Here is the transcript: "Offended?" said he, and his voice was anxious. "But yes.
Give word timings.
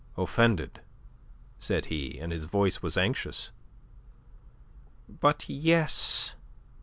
"Offended?" 0.17 0.81
said 1.59 1.85
he, 1.85 2.17
and 2.19 2.31
his 2.31 2.45
voice 2.45 2.81
was 2.81 2.97
anxious. 2.97 3.51
"But 5.07 5.47
yes. 5.47 6.33